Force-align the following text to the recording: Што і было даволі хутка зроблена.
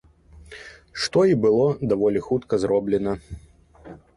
Што 1.03 1.19
і 1.33 1.37
было 1.45 1.67
даволі 1.93 2.19
хутка 2.31 2.61
зроблена. 2.65 3.13